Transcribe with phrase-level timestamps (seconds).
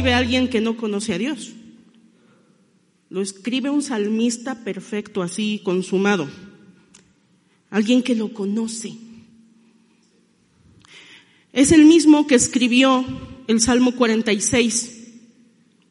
[0.00, 1.52] Escribe alguien que no conoce a Dios.
[3.10, 6.26] Lo escribe un salmista perfecto, así consumado.
[7.68, 8.94] Alguien que lo conoce.
[11.52, 13.04] Es el mismo que escribió
[13.46, 15.08] el Salmo 46.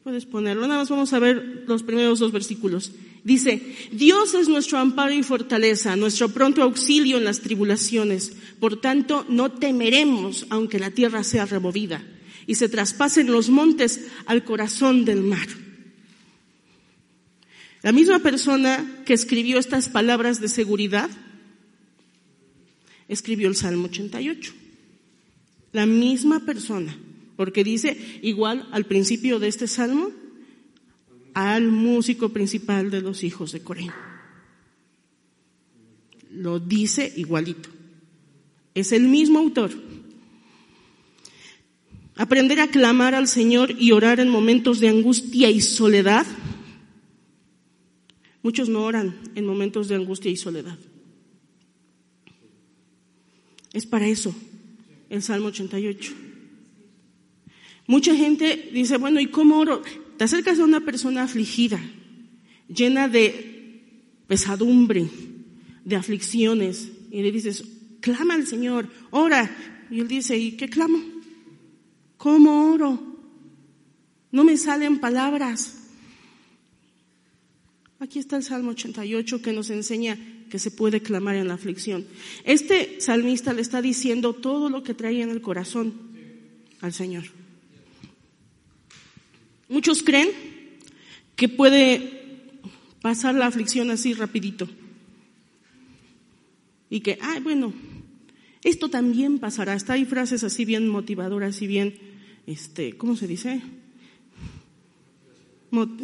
[0.02, 2.90] Puedes ponerlo, nada más vamos a ver los primeros dos versículos.
[3.22, 8.32] Dice, Dios es nuestro amparo y fortaleza, nuestro pronto auxilio en las tribulaciones.
[8.58, 12.02] Por tanto, no temeremos aunque la tierra sea removida
[12.46, 15.48] y se traspasen los montes al corazón del mar.
[17.82, 21.10] La misma persona que escribió estas palabras de seguridad
[23.08, 24.52] escribió el Salmo 88.
[25.72, 26.96] La misma persona,
[27.36, 30.10] porque dice igual al principio de este salmo,
[31.32, 33.90] al músico principal de los hijos de Coré.
[36.30, 37.68] Lo dice igualito.
[38.74, 39.70] Es el mismo autor.
[42.20, 46.26] Aprender a clamar al Señor y orar en momentos de angustia y soledad.
[48.42, 50.76] Muchos no oran en momentos de angustia y soledad.
[53.72, 54.34] Es para eso
[55.08, 56.12] el Salmo 88.
[57.86, 59.80] Mucha gente dice, bueno, ¿y cómo oro?
[60.18, 61.80] Te acercas a una persona afligida,
[62.68, 63.80] llena de
[64.26, 65.08] pesadumbre,
[65.86, 67.64] de aflicciones, y le dices,
[68.00, 69.50] clama al Señor, ora.
[69.90, 71.19] Y él dice, ¿y qué clamo?
[72.20, 73.00] ¿Cómo oro?
[74.30, 75.88] No me salen palabras.
[77.98, 80.18] Aquí está el Salmo 88 que nos enseña
[80.50, 82.04] que se puede clamar en la aflicción.
[82.44, 85.94] Este salmista le está diciendo todo lo que traía en el corazón
[86.82, 87.24] al Señor.
[89.70, 90.28] Muchos creen
[91.36, 92.50] que puede
[93.00, 94.68] pasar la aflicción así rapidito.
[96.90, 97.72] Y que, ay, bueno,
[98.62, 99.72] esto también pasará.
[99.72, 102.09] Hasta hay frases así bien motivadoras y bien,
[102.50, 103.62] este, ¿cómo se dice?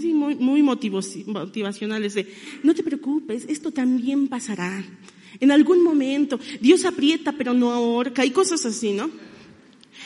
[0.01, 4.85] Sí, muy, muy motivacionales de, no te preocupes, esto también pasará.
[5.41, 9.11] En algún momento, Dios aprieta pero no ahorca, y cosas así, ¿no?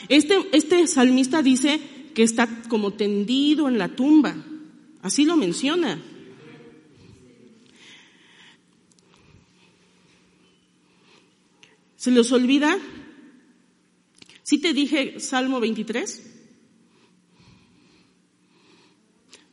[0.09, 1.79] Este, este salmista dice
[2.15, 4.35] que está como tendido en la tumba,
[5.03, 6.03] así lo menciona.
[11.97, 12.79] ¿Se les olvida?
[14.43, 16.30] ¿Sí te dije Salmo 23?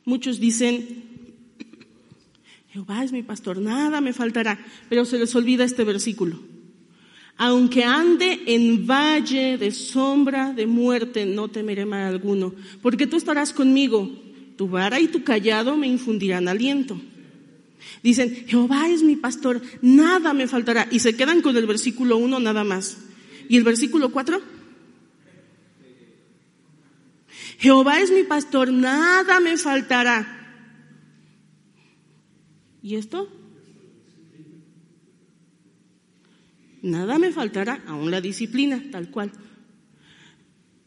[0.08, 1.04] Muchos dicen,
[2.70, 4.58] Jehová es mi pastor, nada me faltará,
[4.88, 6.40] pero se les olvida este versículo.
[7.36, 13.52] Aunque ande en valle de sombra de muerte, no temeré mal alguno, porque tú estarás
[13.52, 14.10] conmigo,
[14.56, 16.98] tu vara y tu callado me infundirán aliento.
[18.02, 20.88] Dicen, Jehová es mi pastor, nada me faltará.
[20.90, 22.96] Y se quedan con el versículo 1 nada más.
[23.50, 24.40] ¿Y el versículo 4?
[27.58, 30.36] Jehová es mi pastor, nada me faltará.
[32.82, 33.28] ¿Y esto?
[36.82, 39.32] Nada me faltará, aún la disciplina, tal cual.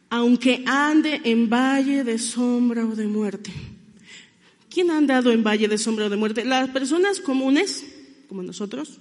[0.10, 3.52] Aunque ande en valle de sombra o de muerte.
[4.70, 6.46] ¿Quién ha andado en valle de sombra o de muerte?
[6.46, 7.86] Las personas comunes,
[8.30, 9.00] como nosotros,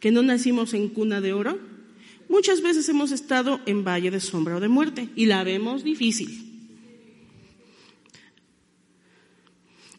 [0.00, 1.77] que no nacimos en cuna de oro,
[2.28, 6.44] Muchas veces hemos estado en valle de sombra o de muerte y la vemos difícil.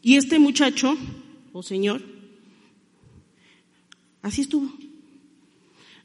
[0.02, 0.96] Y este muchacho,
[1.52, 2.02] o señor,
[4.22, 4.72] así estuvo.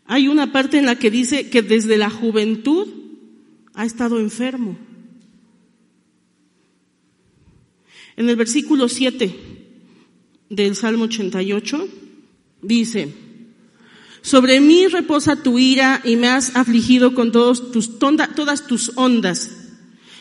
[0.05, 2.87] Hay una parte en la que dice que desde la juventud
[3.73, 4.77] ha estado enfermo.
[8.17, 9.35] En el versículo 7
[10.49, 11.87] del Salmo 88
[12.61, 13.13] dice,
[14.25, 19.51] sobre mí reposa tu ira y me has afligido con todos tus, todas tus ondas.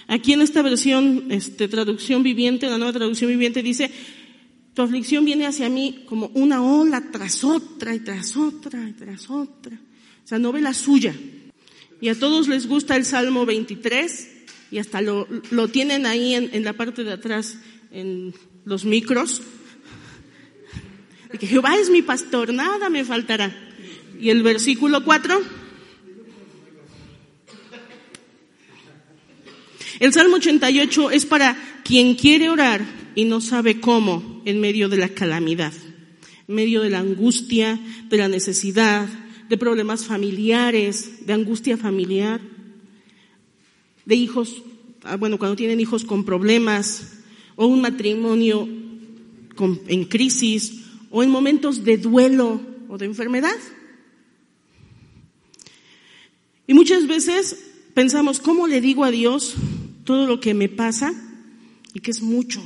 [0.08, 3.90] Aquí en esta versión, este, traducción viviente, la nueva traducción viviente dice,
[4.74, 9.30] tu aflicción viene hacia mí como una ola tras otra y tras otra y tras
[9.30, 9.74] otra.
[10.22, 11.14] O sea, no ve la suya.
[11.98, 14.28] Y a todos les gusta el Salmo 23
[14.70, 15.26] y hasta lo,
[15.72, 17.56] tienen ahí en, en la parte de atrás,
[17.90, 18.34] en
[18.66, 19.40] los micros.
[21.40, 23.64] Que Jehová es mi pastor, nada me faltará.
[24.20, 25.40] Y el versículo 4.
[30.00, 32.84] El Salmo 88 es para quien quiere orar
[33.14, 35.72] y no sabe cómo en medio de la calamidad,
[36.48, 37.78] en medio de la angustia,
[38.08, 39.08] de la necesidad,
[39.48, 42.40] de problemas familiares, de angustia familiar,
[44.04, 44.62] de hijos,
[45.04, 47.20] ah, bueno, cuando tienen hijos con problemas,
[47.56, 48.68] o un matrimonio
[49.86, 53.56] en crisis, o en momentos de duelo o de enfermedad.
[56.66, 57.58] Y muchas veces
[57.94, 59.54] pensamos, ¿cómo le digo a Dios
[60.04, 61.12] todo lo que me pasa?
[61.92, 62.62] Y que es mucho,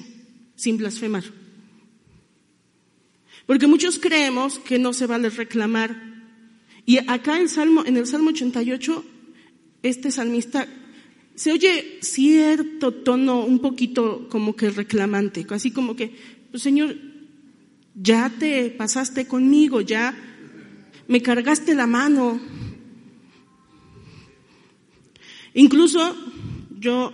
[0.57, 1.25] sin blasfemar.
[3.47, 6.09] Porque muchos creemos que no se vale reclamar.
[6.87, 9.05] Y acá en, Salmo, en el Salmo 88,
[9.83, 10.69] este salmista
[11.35, 16.13] se oye cierto tono un poquito como que reclamante, así como que,
[16.51, 16.97] pues Señor,
[17.95, 20.17] ya te pasaste conmigo, ya
[21.07, 22.41] me cargaste la mano.
[25.55, 26.15] Incluso
[26.79, 27.13] yo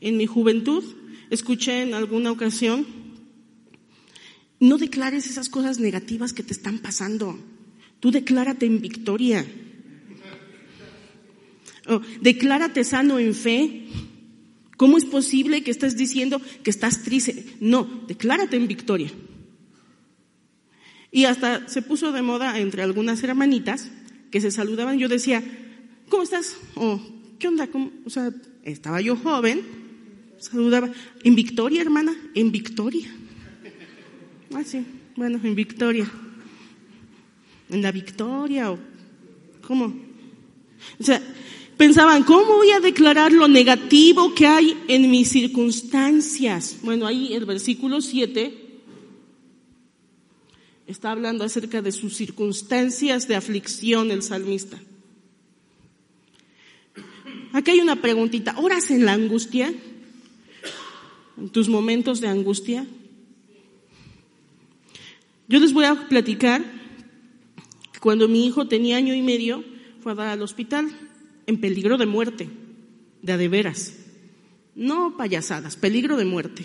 [0.00, 0.84] en mi juventud
[1.30, 2.86] escuché en alguna ocasión,
[4.60, 7.38] no declares esas cosas negativas que te están pasando,
[8.00, 9.46] tú declárate en victoria.
[11.88, 13.86] Oh, declárate sano en fe.
[14.76, 17.46] ¿Cómo es posible que estés diciendo que estás triste?
[17.60, 19.10] No, declárate en victoria.
[21.10, 23.90] Y hasta se puso de moda entre algunas hermanitas
[24.30, 24.98] que se saludaban.
[24.98, 25.42] Yo decía,
[26.08, 26.56] ¿cómo estás?
[26.74, 27.00] O,
[27.38, 27.68] ¿qué onda?
[28.04, 29.62] O sea, estaba yo joven,
[30.38, 30.90] saludaba.
[31.22, 32.14] ¿En Victoria, hermana?
[32.34, 33.08] En Victoria.
[34.54, 34.84] Ah, sí,
[35.16, 36.10] bueno, en Victoria.
[37.68, 38.78] En la Victoria o,
[39.66, 39.94] ¿cómo?
[40.98, 41.20] O sea,
[41.76, 46.78] pensaban, ¿cómo voy a declarar lo negativo que hay en mis circunstancias?
[46.82, 48.66] Bueno, ahí el versículo 7
[50.86, 54.78] Está hablando acerca de sus circunstancias de aflicción el salmista.
[57.56, 58.54] Aquí hay una preguntita.
[58.58, 59.72] ¿Oras en la angustia?
[61.38, 62.86] ¿En tus momentos de angustia?
[65.48, 66.62] Yo les voy a platicar
[67.94, 69.64] que cuando mi hijo tenía año y medio
[70.02, 70.90] fue a dar al hospital
[71.46, 72.50] en peligro de muerte,
[73.22, 74.00] de a de veras.
[74.74, 76.62] No payasadas, peligro de muerte.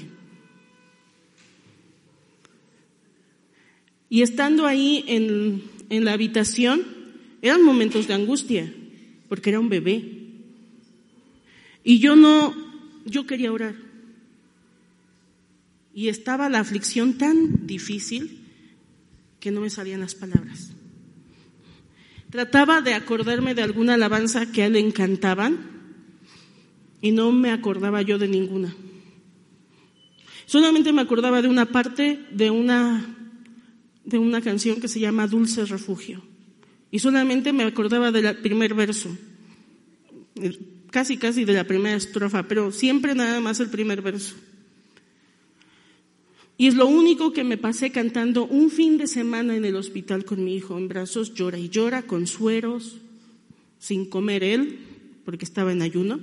[4.09, 6.85] Y estando ahí en, en la habitación,
[7.41, 8.73] eran momentos de angustia,
[9.29, 10.20] porque era un bebé.
[11.83, 12.53] Y yo no,
[13.05, 13.75] yo quería orar.
[15.93, 18.39] Y estaba la aflicción tan difícil
[19.39, 20.71] que no me salían las palabras.
[22.29, 25.59] Trataba de acordarme de alguna alabanza que a él le encantaban
[27.01, 28.73] y no me acordaba yo de ninguna.
[30.45, 33.17] Solamente me acordaba de una parte de una
[34.05, 36.21] de una canción que se llama Dulce Refugio.
[36.89, 39.15] Y solamente me acordaba del primer verso,
[40.91, 44.35] casi casi de la primera estrofa, pero siempre nada más el primer verso.
[46.57, 50.25] Y es lo único que me pasé cantando un fin de semana en el hospital
[50.25, 52.97] con mi hijo en brazos, llora y llora, con sueros,
[53.79, 54.77] sin comer él,
[55.25, 56.19] porque estaba en ayuno,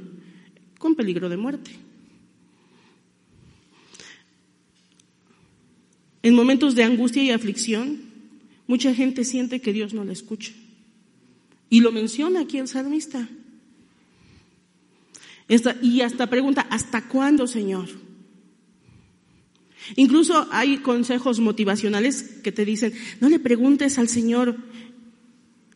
[0.79, 1.73] con peligro de muerte.
[6.23, 7.99] En momentos de angustia y aflicción,
[8.69, 10.53] mucha gente siente que Dios no la escucha.
[11.71, 13.29] Y lo menciona aquí el salmista.
[15.83, 17.89] Y hasta pregunta, ¿hasta cuándo, Señor?
[19.97, 24.57] Incluso hay consejos motivacionales que te dicen, no le preguntes al Señor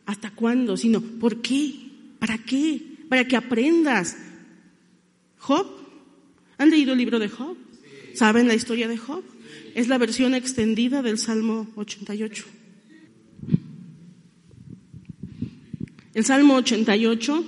[0.05, 1.73] hasta cuándo, sino ¿por qué?
[2.19, 2.81] ¿Para qué?
[3.09, 4.17] Para que aprendas.
[5.37, 5.67] Job,
[6.57, 7.57] ¿han leído el libro de Job?
[8.13, 9.23] ¿Saben la historia de Job?
[9.73, 12.45] Es la versión extendida del Salmo 88.
[16.13, 17.43] El Salmo 88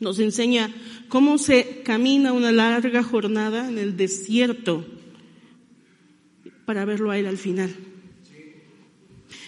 [0.00, 0.74] nos enseña
[1.08, 4.86] cómo se camina una larga jornada en el desierto
[6.64, 7.74] para verlo a Él al final.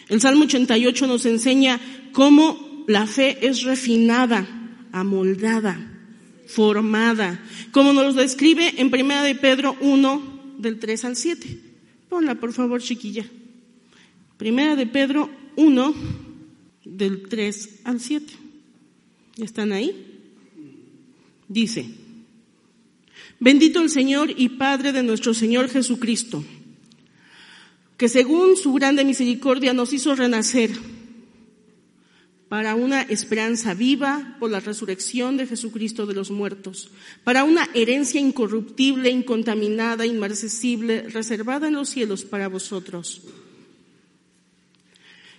[0.08, 1.80] El Salmo 88 nos enseña
[2.12, 4.46] cómo la fe es refinada,
[4.90, 5.78] amoldada,
[6.46, 11.58] formada, como nos lo describe en 1 de Pedro 1, del 3 al 7.
[12.08, 13.24] Ponla, por favor, chiquilla.
[14.36, 15.94] Primera de Pedro 1,
[16.84, 18.32] del 3 al 7.
[19.36, 20.09] ¿Ya están ahí?
[21.50, 21.84] Dice,
[23.40, 26.44] bendito el Señor y Padre de nuestro Señor Jesucristo,
[27.96, 30.70] que según su grande misericordia nos hizo renacer
[32.48, 36.92] para una esperanza viva por la resurrección de Jesucristo de los muertos,
[37.24, 43.22] para una herencia incorruptible, incontaminada, inmarcesible, reservada en los cielos para vosotros,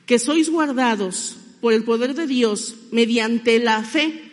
[0.05, 4.30] que sois guardados por el poder de Dios mediante la fe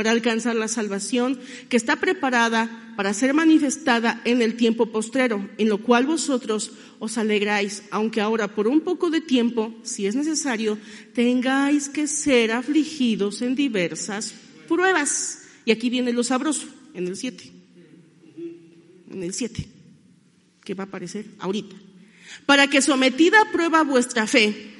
[0.00, 1.38] para alcanzar la salvación
[1.68, 7.18] que está preparada para ser manifestada en el tiempo postrero, en lo cual vosotros os
[7.18, 10.78] alegráis, aunque ahora por un poco de tiempo, si es necesario,
[11.12, 14.32] tengáis que ser afligidos en diversas
[14.66, 15.42] pruebas.
[15.66, 17.52] Y aquí viene lo sabroso, en el 7.
[19.10, 19.68] En el 7,
[20.64, 21.76] que va a aparecer ahorita.
[22.46, 24.79] Para que sometida a prueba vuestra fe,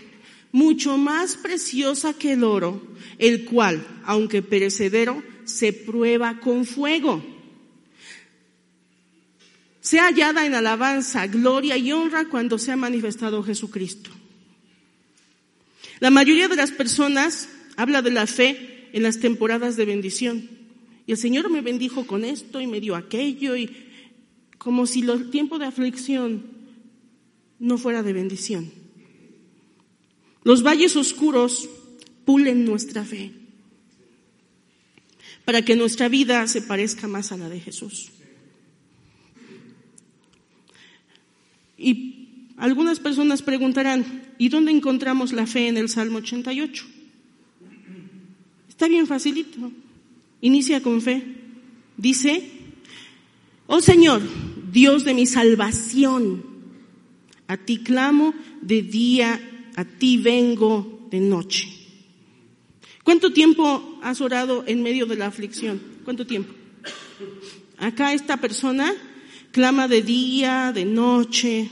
[0.52, 2.82] mucho más preciosa que el oro,
[3.18, 7.22] el cual, aunque perecedero, se prueba con fuego.
[9.80, 14.10] Sea hallada en alabanza, gloria y honra cuando sea manifestado Jesucristo.
[16.00, 20.48] La mayoría de las personas habla de la fe en las temporadas de bendición.
[21.06, 23.88] Y el Señor me bendijo con esto y me dio aquello y
[24.58, 26.44] como si el tiempo de aflicción
[27.58, 28.79] no fuera de bendición.
[30.44, 31.68] Los valles oscuros
[32.24, 33.32] pulen nuestra fe
[35.44, 38.10] para que nuestra vida se parezca más a la de Jesús.
[41.76, 46.86] Y algunas personas preguntarán, ¿y dónde encontramos la fe en el Salmo 88?
[48.68, 49.72] Está bien facilito.
[50.40, 51.22] Inicia con fe.
[51.96, 52.48] Dice,
[53.66, 54.22] oh Señor,
[54.70, 56.44] Dios de mi salvación,
[57.48, 59.49] a ti clamo de día
[59.80, 61.66] a ti vengo de noche.
[63.02, 65.80] ¿Cuánto tiempo has orado en medio de la aflicción?
[66.04, 66.52] ¿Cuánto tiempo?
[67.78, 68.92] Acá esta persona
[69.52, 71.70] clama de día, de noche.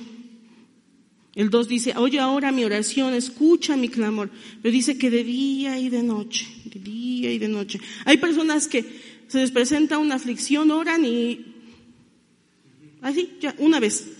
[1.34, 4.30] El 2 dice, oye ahora mi oración, escucha mi clamor.
[4.62, 7.78] Pero dice que de día y de noche, de día y de noche.
[8.06, 8.86] Hay personas que
[9.28, 11.44] se les presenta una aflicción, oran y
[13.02, 14.17] así, ya, una vez.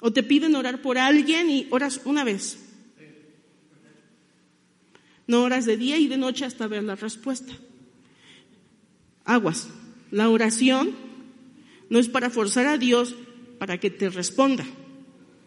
[0.00, 2.58] O te piden orar por alguien y oras una vez.
[5.26, 7.52] No oras de día y de noche hasta ver la respuesta.
[9.24, 9.68] Aguas.
[10.10, 10.92] La oración
[11.90, 13.14] no es para forzar a Dios
[13.58, 14.64] para que te responda.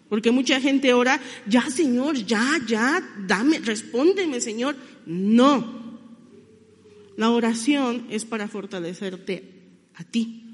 [0.08, 4.76] Porque mucha gente ora, ya Señor, ya, ya, dame, respóndeme Señor.
[5.06, 5.82] No.
[7.18, 9.52] La oración es para fortalecerte
[9.96, 10.51] a ti.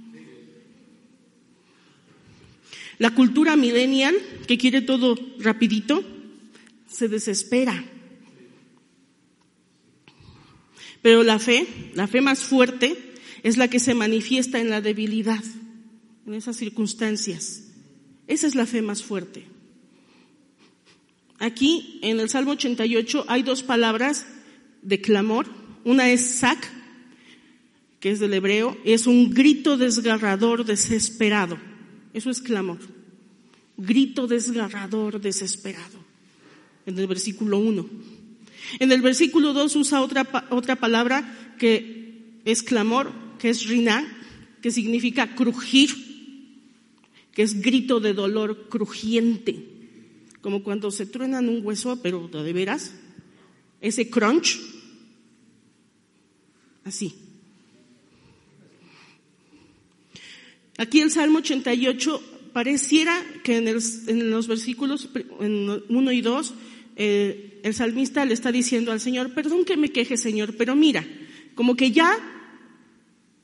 [3.00, 4.16] La cultura millennial,
[4.48, 6.04] que quiere todo rapidito,
[6.88, 7.86] se desespera.
[11.02, 15.44] Pero la fe, la fe más fuerte, es la que se manifiesta en la debilidad,
[16.26, 17.64] en esas circunstancias.
[18.28, 19.46] Esa es la fe más fuerte.
[21.40, 24.26] Aquí, en el Salmo 88, hay dos palabras
[24.82, 25.48] de clamor.
[25.84, 26.68] Una es sac,
[28.00, 31.60] que es del hebreo, es un grito desgarrador, desesperado.
[32.18, 32.80] Eso es clamor.
[33.78, 36.00] Grito desgarrador, desesperado.
[36.88, 37.88] En el versículo 1.
[38.80, 44.04] En el versículo 2 usa otra, otra palabra que es clamor, que es rina,
[44.64, 45.92] que significa crujir,
[47.34, 49.64] que es grito de dolor crujiente,
[50.42, 52.96] como cuando se truenan un hueso, pero de veras,
[53.80, 54.60] ese crunch,
[56.84, 57.27] así.
[60.78, 66.54] Aquí el Salmo 88 pareciera que en, los versículos 1 y 2
[66.96, 71.06] eh, el salmista le está diciendo al Señor, perdón que me queje Señor, pero mira,
[71.56, 72.18] como que ya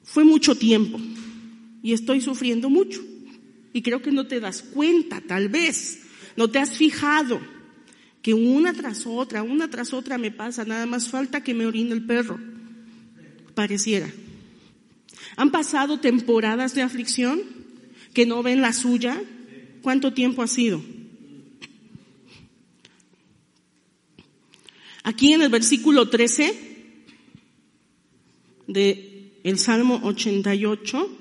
[0.04, 1.00] fue mucho tiempo
[1.82, 3.02] y estoy sufriendo mucho.
[3.74, 6.04] Y creo que no te das cuenta, tal vez,
[6.38, 7.42] no te has fijado
[8.22, 11.94] que una tras otra, una tras otra me pasa, nada más falta que me orine
[11.94, 12.40] el perro.
[13.54, 14.10] Pareciera.
[15.36, 17.42] ¿Han pasado temporadas de aflicción
[18.14, 19.22] que no ven la suya?
[19.82, 20.82] ¿Cuánto tiempo ha sido?
[25.04, 26.74] Aquí en el versículo 13
[28.68, 31.18] de el Salmo 88,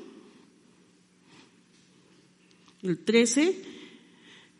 [2.84, 3.56] el 13,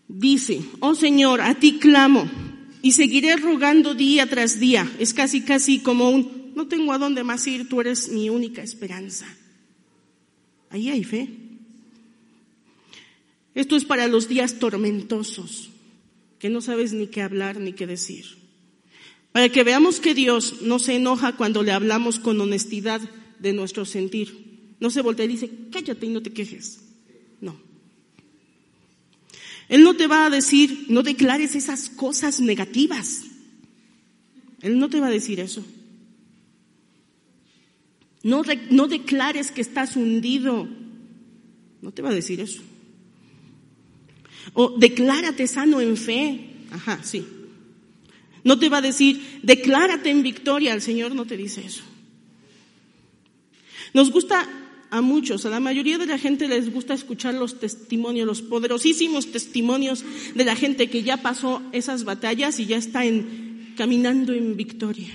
[0.09, 2.29] dice, oh Señor, a ti clamo
[2.83, 4.91] y seguiré rogando día tras día.
[4.99, 8.63] Es casi, casi como un, no tengo a dónde más ir, tú eres mi única
[8.63, 9.27] esperanza.
[10.73, 11.29] Ahí hay fe.
[13.55, 15.71] Esto es para los días tormentosos,
[16.39, 18.25] que no sabes ni qué hablar ni qué decir.
[19.33, 23.03] Para que veamos que Dios no se enoja cuando le hablamos con honestidad
[23.39, 24.75] de nuestro sentir.
[24.81, 26.81] No se voltea y dice, cállate y no te quejes.
[27.43, 27.61] No.
[29.69, 33.25] Él no te va a decir, no declares esas cosas negativas.
[34.63, 35.65] Él no te va a decir eso.
[38.23, 40.69] No, no declares que estás hundido.
[41.81, 42.63] No te va a decir eso.
[44.55, 46.51] O declárate sano en fe.
[46.71, 47.27] Ajá, sí.
[48.45, 50.75] No te va a decir, declárate en victoria.
[50.75, 51.83] El Señor no te dice eso.
[53.95, 54.49] Nos gusta
[54.91, 59.33] a muchos, a la mayoría de la gente les gusta escuchar los testimonios, los poderosísimos
[59.33, 64.55] testimonios de la gente que ya pasó esas batallas y ya está en, caminando en
[64.55, 65.09] victoria.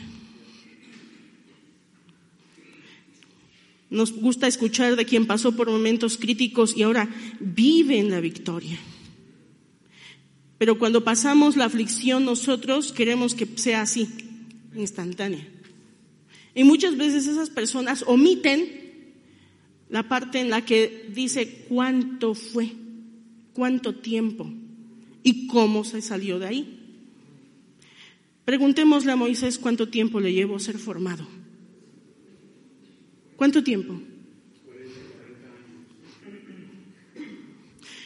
[3.90, 8.78] Nos gusta escuchar de quien pasó por momentos críticos y ahora vive en la victoria.
[10.58, 14.08] Pero cuando pasamos la aflicción nosotros queremos que sea así,
[14.76, 15.48] instantánea.
[16.56, 18.88] Y muchas veces esas personas omiten
[19.90, 22.72] la parte en la que dice cuánto fue,
[23.54, 24.52] cuánto tiempo
[25.24, 26.80] y cómo se salió de ahí.
[28.44, 31.28] Preguntémosle a Moisés cuánto tiempo le llevó ser formado.
[33.38, 34.02] ¿Cuánto tiempo?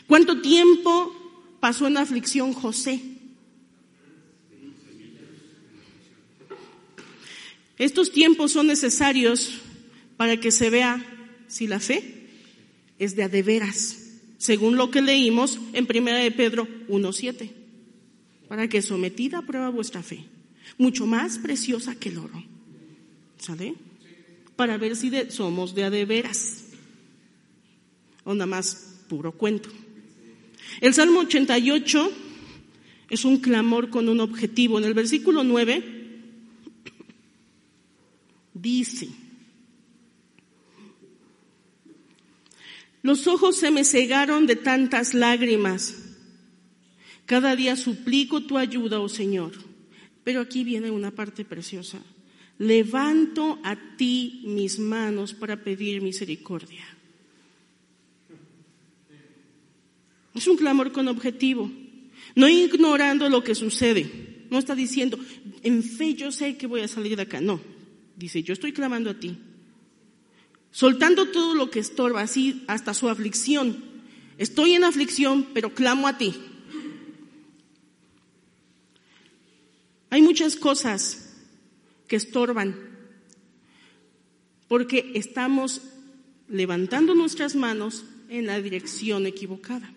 [0.05, 1.15] ¿Cuánto tiempo
[1.61, 3.01] pasó en aflicción José?
[7.77, 9.61] Estos tiempos son necesarios
[10.17, 11.03] para que se vea
[11.47, 12.27] si la fe
[12.99, 17.49] es de adeveras, según lo que leímos en 1 de Pedro 1.7,
[18.49, 20.25] para que sometida a prueba vuestra fe,
[20.77, 22.43] mucho más preciosa que el oro.
[23.39, 23.75] ¿Sale?
[24.61, 26.65] Para ver si somos de adeveras
[28.23, 29.69] o nada más puro cuento.
[30.81, 32.11] El Salmo 88
[33.09, 34.77] es un clamor con un objetivo.
[34.77, 36.21] En el versículo 9
[38.53, 39.09] dice,
[43.01, 45.95] Los ojos se me cegaron de tantas lágrimas.
[47.25, 49.53] Cada día suplico tu ayuda, oh Señor.
[50.23, 51.99] Pero aquí viene una parte preciosa.
[52.61, 56.85] Levanto a ti mis manos para pedir misericordia.
[60.35, 61.71] Es un clamor con objetivo,
[62.35, 64.45] no ignorando lo que sucede.
[64.51, 65.17] No está diciendo,
[65.63, 67.41] en fe yo sé que voy a salir de acá.
[67.41, 67.59] No,
[68.15, 69.37] dice, yo estoy clamando a ti
[70.71, 73.83] soltando todo lo que estorba, así hasta su aflicción.
[74.37, 76.33] Estoy en aflicción, pero clamo a ti.
[80.09, 81.30] Hay muchas cosas
[82.11, 82.75] que estorban
[84.67, 85.79] porque estamos
[86.49, 89.93] levantando nuestras manos en la dirección equivocada.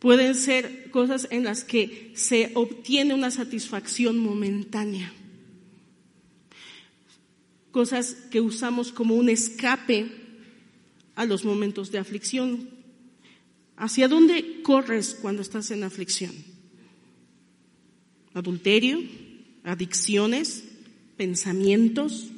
[0.00, 5.12] Pueden ser cosas en las que se obtiene una satisfacción momentánea
[7.70, 10.10] cosas que usamos como un escape
[11.14, 12.70] a los momentos de aflicción.
[13.76, 16.32] ¿Hacia dónde corres cuando estás en aflicción?
[18.32, 19.25] Adulterio,
[19.66, 20.64] adicciones,
[21.18, 22.28] pensamientos,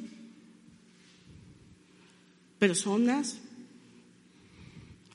[2.59, 3.37] personas.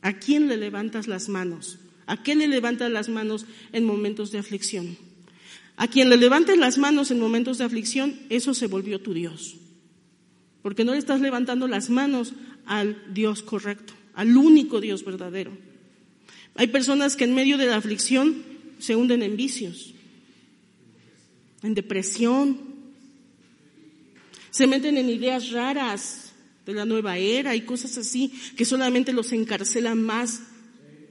[0.00, 1.78] ¿A quién le levantas las manos?
[2.06, 4.96] ¿A quién le levantas las manos en momentos de aflicción?
[5.76, 9.56] A quien le levantes las manos en momentos de aflicción, eso se volvió tu Dios
[10.64, 12.32] porque no le estás levantando las manos
[12.64, 15.50] al Dios correcto, al único Dios verdadero.
[16.54, 18.42] Hay personas que en medio de la aflicción
[18.78, 19.93] se hunden en vicios,
[21.64, 22.58] en depresión,
[24.50, 26.32] se meten en ideas raras
[26.66, 30.42] de la nueva era y cosas así que solamente los encarcelan más,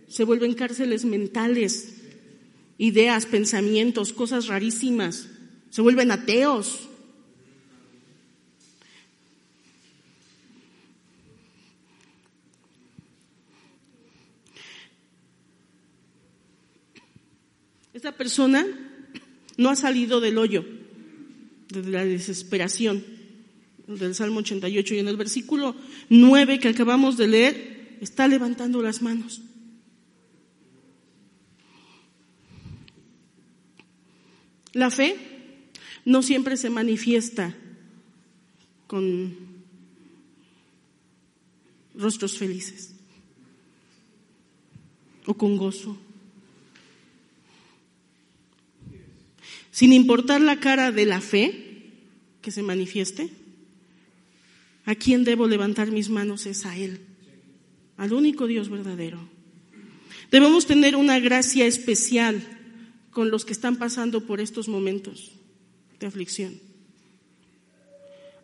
[0.08, 1.96] se vuelven cárceles mentales,
[2.78, 5.28] ideas, pensamientos, cosas rarísimas,
[5.72, 6.88] se vuelven ateos.
[17.92, 18.93] Esta persona
[19.58, 20.66] no ha salido del hoyo,
[21.70, 23.04] de la desesperación,
[23.88, 24.96] del Salmo 88.
[24.96, 25.76] Y en el versículo
[26.10, 29.42] 9 que acabamos de leer, está levantando las manos.
[34.74, 35.16] La fe
[36.04, 37.56] no siempre se manifiesta
[38.88, 39.38] con
[41.96, 42.94] rostros felices
[45.26, 45.98] o con gozo.
[49.74, 51.90] Sin importar la cara de la fe
[52.44, 53.32] que se manifieste,
[54.86, 56.46] ¿a quién debo levantar mis manos?
[56.46, 57.00] Es a Él,
[57.98, 59.18] al único Dios verdadero.
[60.30, 62.40] Debemos tener una gracia especial
[63.10, 65.32] con los que están pasando por estos momentos
[66.00, 66.54] de aflicción.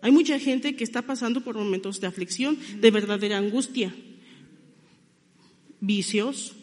[0.01, 3.93] Hay mucha gente que está pasando por momentos de aflicción, de verdadera angustia,
[5.79, 6.55] vicios,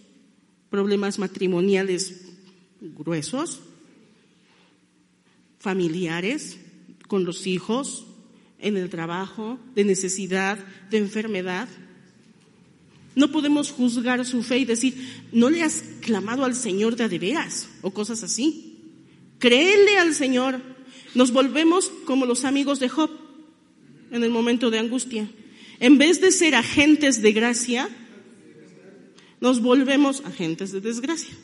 [0.70, 2.22] problemas matrimoniales
[2.81, 3.61] gruesos,
[5.66, 6.59] familiares,
[7.09, 8.07] con los hijos,
[8.61, 11.68] en el trabajo, de necesidad, de enfermedad.
[13.16, 14.94] No podemos juzgar su fe y decir,
[15.33, 18.79] no le has clamado al Señor de adeveras o cosas así.
[19.40, 20.62] Créele al Señor.
[21.16, 23.11] Nos volvemos como los amigos de Job
[24.12, 25.29] en el momento de angustia.
[25.81, 27.88] En vez de ser agentes de gracia,
[29.40, 31.35] nos volvemos agentes de desgracia.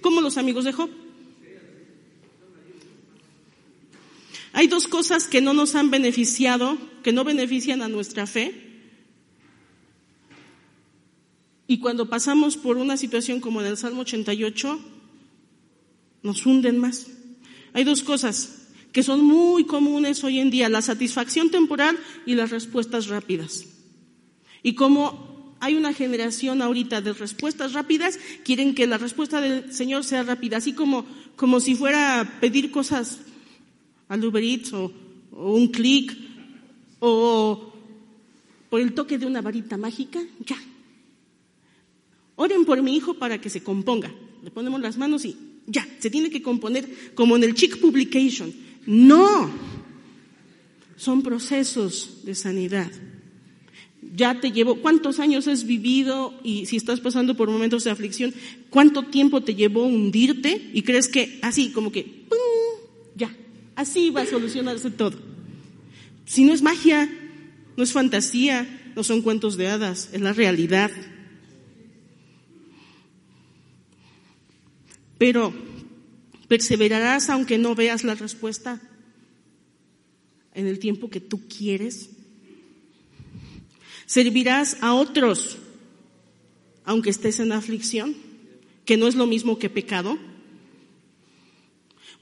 [0.00, 1.01] Como los amigos de Job.
[4.52, 8.54] Hay dos cosas que no nos han beneficiado, que no benefician a nuestra fe.
[11.66, 14.78] Y cuando pasamos por una situación como en el Salmo 88,
[16.22, 17.06] nos hunden más.
[17.72, 22.50] Hay dos cosas que son muy comunes hoy en día, la satisfacción temporal y las
[22.50, 23.64] respuestas rápidas.
[24.62, 30.04] Y como hay una generación ahorita de respuestas rápidas, quieren que la respuesta del Señor
[30.04, 33.20] sea rápida, así como, como si fuera a pedir cosas
[34.12, 34.92] al Uber Eats o,
[35.32, 36.14] un clic
[36.98, 37.72] o
[38.68, 40.56] por el toque de una varita mágica, ya.
[42.36, 44.12] Oren por mi hijo para que se componga.
[44.44, 45.34] Le ponemos las manos y
[45.66, 48.52] ya, se tiene que componer como en el Chick Publication.
[48.84, 49.50] No,
[50.96, 52.92] son procesos de sanidad.
[54.14, 58.34] Ya te llevo, ¿cuántos años has vivido y si estás pasando por momentos de aflicción,
[58.68, 62.51] cuánto tiempo te llevó hundirte y crees que así como que, ¡pum!
[63.82, 65.18] Así va a solucionarse todo?
[66.24, 67.10] Si no es magia,
[67.76, 70.90] no es fantasía, no son cuentos de hadas, es la realidad.
[75.18, 75.52] Pero
[76.52, 78.78] ¿Perseverarás aunque no veas la respuesta
[80.52, 82.10] en el tiempo que tú quieres?
[84.04, 85.56] ¿Servirás a otros
[86.84, 88.14] aunque estés en aflicción?
[88.84, 90.18] Que no es lo mismo que pecado.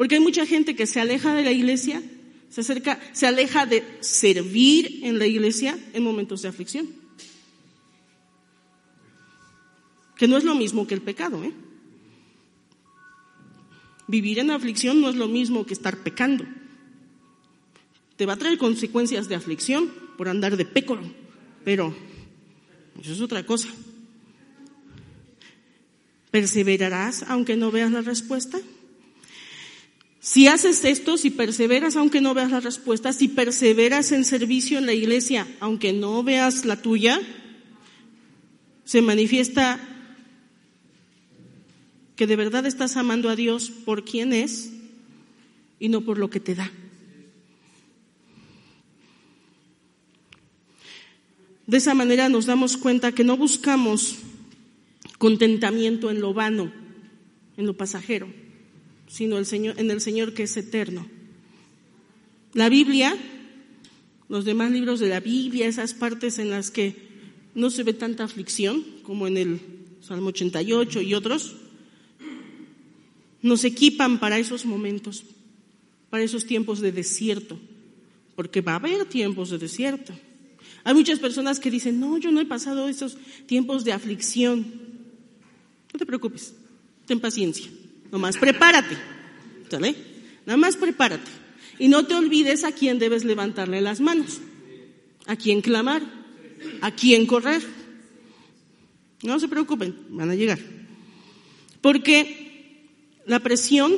[0.00, 2.02] Porque hay mucha gente que se aleja de la iglesia,
[2.48, 6.88] se acerca, se aleja de servir en la iglesia en momentos de aflicción.
[10.16, 11.52] Que no es lo mismo que el pecado, ¿eh?
[14.06, 16.46] Vivir en aflicción no es lo mismo que estar pecando.
[18.16, 21.02] Te va a traer consecuencias de aflicción por andar de pécoro,
[21.62, 21.94] pero
[22.98, 23.68] eso es otra cosa.
[26.30, 28.58] ¿Perseverarás aunque no veas la respuesta?
[30.20, 34.86] Si haces esto, si perseveras aunque no veas la respuesta, si perseveras en servicio en
[34.86, 37.20] la iglesia aunque no veas la tuya,
[38.84, 39.80] se manifiesta
[42.16, 44.72] que de verdad estás amando a Dios por quien es
[45.78, 46.70] y no por lo que te da.
[51.66, 54.18] De esa manera nos damos cuenta que no buscamos
[55.16, 56.70] contentamiento en lo vano,
[57.56, 58.28] en lo pasajero,
[59.10, 61.06] sino el Señor, en el Señor que es eterno.
[62.54, 63.16] La Biblia,
[64.28, 66.94] los demás libros de la Biblia, esas partes en las que
[67.54, 69.60] no se ve tanta aflicción, como en el
[70.00, 71.56] Salmo 88 y otros,
[73.42, 75.24] nos equipan para esos momentos,
[76.08, 77.58] para esos tiempos de desierto,
[78.36, 80.12] porque va a haber tiempos de desierto.
[80.84, 84.64] Hay muchas personas que dicen, no, yo no he pasado esos tiempos de aflicción.
[85.92, 86.54] No te preocupes,
[87.06, 87.68] ten paciencia,
[88.10, 88.96] nomás prepárate,
[89.70, 89.94] ¿sale?
[90.46, 91.30] Nada más prepárate.
[91.78, 94.40] Y no te olvides a quién debes levantarle las manos,
[95.26, 96.02] a quién clamar,
[96.82, 97.62] a quién correr.
[99.22, 100.58] No se preocupen, van a llegar.
[101.80, 102.88] Porque
[103.26, 103.94] la presión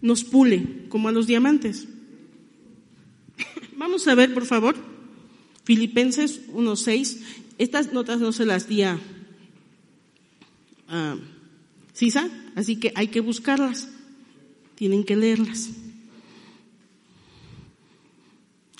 [0.00, 1.88] nos pule como a los diamantes.
[3.76, 4.76] Vamos a ver, por favor,
[5.64, 7.18] Filipenses 1.6.
[7.58, 8.98] Estas notas no se las di a
[11.92, 13.88] Sisa, así que hay que buscarlas.
[14.74, 15.70] Tienen que leerlas.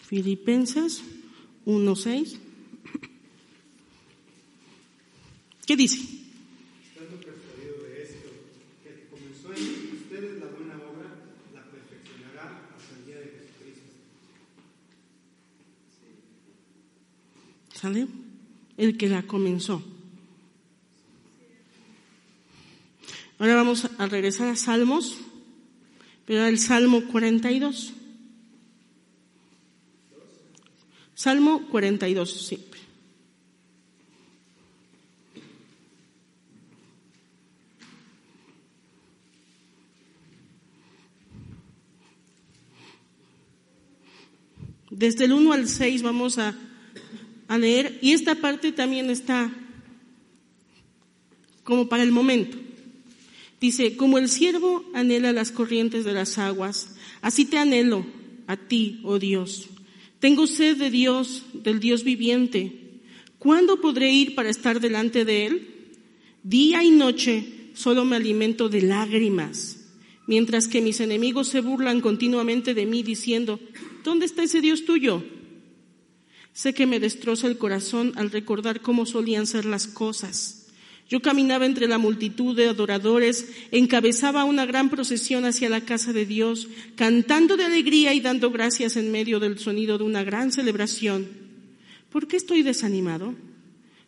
[0.09, 1.03] Filipenses
[1.65, 2.39] 1.6.
[5.67, 5.99] ¿Qué dice?
[17.75, 18.07] ¿Sale?
[18.79, 19.96] El que la comenzó.
[23.39, 25.19] Ahora vamos a regresar a Salmos,
[26.25, 27.93] pero el Salmo 42.
[31.15, 32.65] Salmo 42, sí.
[44.91, 46.55] Desde el 1 al 6 vamos a
[47.49, 49.51] a leer y esta parte también está
[51.65, 52.59] como para el momento.
[53.61, 58.05] Dice, como el siervo anhela las corrientes de las aguas, así te anhelo
[58.47, 59.69] a ti, oh Dios.
[60.19, 63.01] Tengo sed de Dios, del Dios viviente.
[63.39, 65.69] ¿Cuándo podré ir para estar delante de Él?
[66.43, 69.83] Día y noche solo me alimento de lágrimas.
[70.27, 73.61] mientras que mis enemigos se burlan continuamente de mí diciendo,
[74.03, 75.23] ¿dónde está ese Dios tuyo?
[76.53, 80.66] Sé que me destroza el corazón al recordar cómo solían ser las cosas.
[81.09, 86.27] Yo caminaba entre la multitud de adoradores, encabezaba una gran procesión hacia la casa de
[86.27, 91.29] Dios, cantando de alegría y dando gracias en medio del sonido de una gran celebración.
[92.11, 93.35] ¿Por qué estoy desanimado?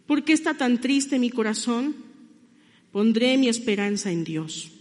[0.06, 1.94] ¿Por qué está tan triste mi corazón?
[2.90, 4.72] Pondré mi esperanza en Dios.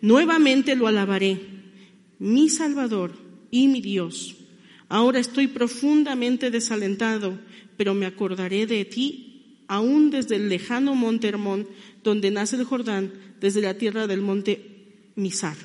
[0.00, 1.40] Nuevamente lo alabaré,
[2.20, 3.14] mi Salvador
[3.50, 4.36] y mi Dios.
[4.88, 7.40] Ahora estoy profundamente desalentado,
[7.76, 9.33] pero me acordaré de ti
[9.74, 11.66] aún desde el lejano monte Hermón,
[12.04, 14.70] donde nace el Jordán, desde la tierra del monte
[15.16, 15.56] Misar.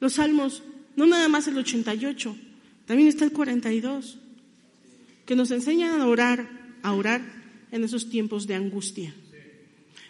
[0.00, 0.62] Los salmos,
[0.96, 2.36] no nada más el 88,
[2.86, 4.18] también está el 42,
[5.26, 6.48] que nos enseñan a orar,
[6.82, 7.20] a orar
[7.70, 9.14] en esos tiempos de angustia.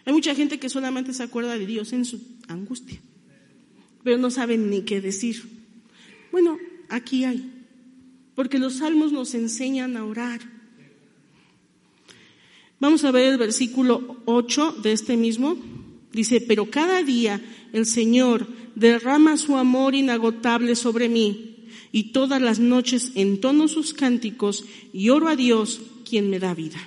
[0.05, 3.01] Hay mucha gente que solamente se acuerda de Dios en su angustia,
[4.05, 5.43] pero no saben ni qué decir.
[6.31, 6.57] Bueno,
[6.89, 7.51] aquí hay,
[8.37, 10.58] porque los salmos nos enseñan a orar.
[12.81, 15.57] Vamos a ver el versículo 8 de este mismo.
[16.13, 17.41] Dice, pero cada día
[17.73, 24.65] el Señor derrama su amor inagotable sobre mí y todas las noches entono sus cánticos
[24.93, 26.79] y oro a Dios quien me da vida.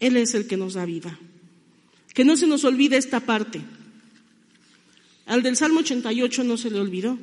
[0.00, 1.18] Él es el que nos da vida.
[2.14, 3.60] Que no se nos olvide esta parte.
[5.26, 7.18] Al del Salmo 88 no se le olvidó.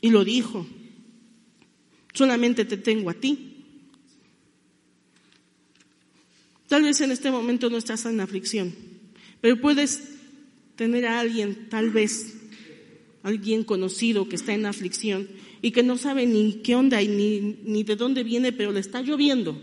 [0.00, 0.66] Y lo dijo.
[2.12, 3.55] Solamente te tengo a ti.
[6.68, 8.74] Tal vez en este momento no estás en aflicción,
[9.40, 10.16] pero puedes
[10.74, 12.36] tener a alguien, tal vez,
[13.22, 15.28] alguien conocido que está en aflicción
[15.62, 18.80] y que no sabe ni qué onda y ni, ni de dónde viene, pero le
[18.80, 19.60] está lloviendo.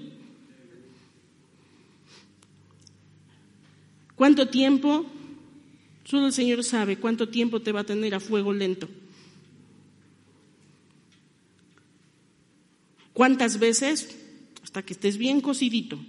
[4.15, 5.05] ¿Cuánto tiempo?
[6.05, 8.87] Solo el Señor sabe cuánto tiempo te va a tener a fuego lento.
[13.13, 14.15] ¿Cuántas veces?
[14.63, 15.99] Hasta que estés bien cocidito.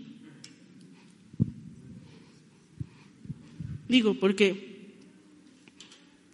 [3.94, 4.90] Digo, porque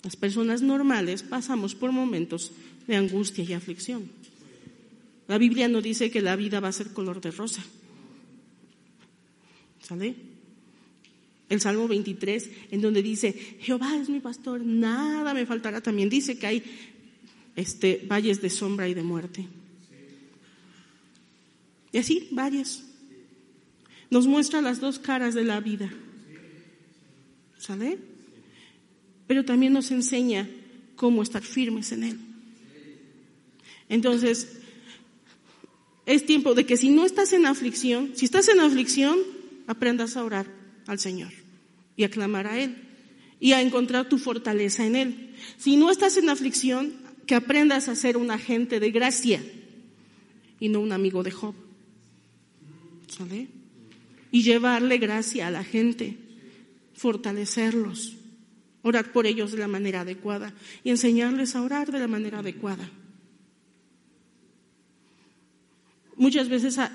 [0.03, 2.53] las personas normales pasamos por momentos
[2.87, 4.09] de angustia y aflicción.
[5.29, 7.63] La Biblia no dice que la vida va a ser color de rosa.
[9.83, 10.15] ¿Sale?
[11.51, 15.83] el Salmo 23, en donde dice, Jehová es mi pastor, nada me faltará.
[15.83, 16.63] También dice que hay
[17.57, 19.47] este, valles de sombra y de muerte.
[21.93, 22.85] Y así, varias.
[24.09, 25.93] Nos muestra las dos caras de la vida.
[27.61, 27.99] ¿Sale?
[29.27, 30.49] Pero también nos enseña
[30.97, 32.19] cómo estar firmes en Él.
[33.91, 34.57] Entonces,
[36.07, 39.19] es tiempo de que si no estás en aflicción, si estás en aflicción,
[39.67, 40.47] aprendas a orar
[40.87, 41.33] al Señor
[41.97, 42.77] y a clamar a Él
[43.39, 45.35] y a encontrar tu fortaleza en Él.
[45.59, 46.95] Si no estás en aflicción,
[47.27, 49.41] que aprendas a ser un agente de gracia
[50.59, 51.55] y no un amigo de Job.
[53.07, 53.49] ¿Sale?
[54.33, 56.17] Y llevarle gracia a la gente,
[57.01, 58.15] fortalecerlos,
[58.83, 60.53] orar por ellos de la manera adecuada
[60.85, 62.91] y enseñarles a orar de la manera adecuada.
[66.17, 66.93] Muchas veces ha,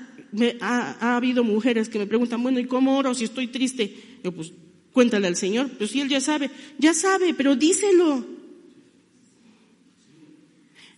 [0.61, 4.19] ha, habido mujeres que me preguntan, bueno, ¿y cómo oro si estoy triste?
[4.23, 4.53] Yo, pues
[4.93, 8.27] cuéntale al Señor, pues si Él ya sabe, ya sabe, pero díselo.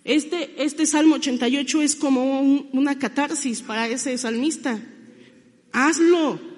[0.03, 4.81] Este, este Salmo 88 es como una catarsis para ese salmista.
[5.71, 6.56] Hazlo.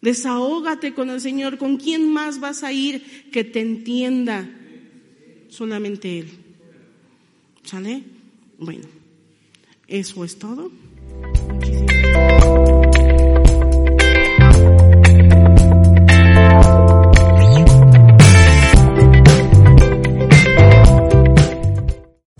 [0.00, 1.58] Desahógate con el Señor.
[1.58, 4.48] ¿Con quién más vas a ir que te entienda?
[5.48, 6.28] Solamente Él.
[7.64, 8.02] ¿Sale?
[8.58, 8.86] Bueno,
[9.86, 10.70] eso es todo.